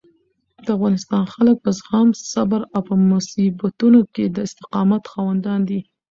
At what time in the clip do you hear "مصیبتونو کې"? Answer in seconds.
3.11-4.25